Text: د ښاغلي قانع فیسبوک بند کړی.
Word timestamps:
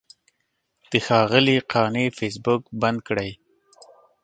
د 0.91 0.93
ښاغلي 1.05 1.57
قانع 1.71 2.05
فیسبوک 2.17 2.61
بند 2.81 2.99
کړی. 3.07 3.31